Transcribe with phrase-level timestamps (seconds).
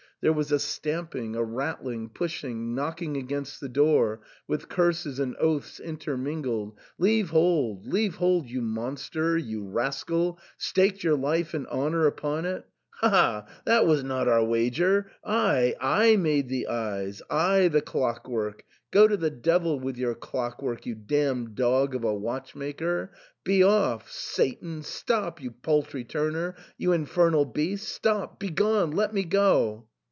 [0.21, 5.79] There was a stamping— a rattling— pushing— knocking against the door, with curses and oaths
[5.79, 6.77] intermingled.
[6.99, 12.67] "Leave hold— leave hold— you monster— you rascal— staked your life and honour upon it?—
[13.01, 13.09] Ha!
[13.09, 13.09] ha!
[13.09, 13.41] ha!
[13.47, 17.23] ha!— That was not our wager— I, I made the eyes—
[17.57, 21.95] I the clock work.— Go to the devil with your clock' work— you damned dog
[21.95, 23.11] of a watch maker—
[23.43, 29.87] be off— Satan— stop— you paltry turner— you infernal beast!— stop— begone— let me go."